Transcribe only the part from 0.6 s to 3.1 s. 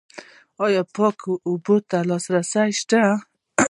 آیا پاکو اوبو ته لاسرسی شته؟